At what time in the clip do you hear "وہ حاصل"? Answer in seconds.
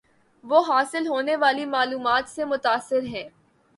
0.43-1.07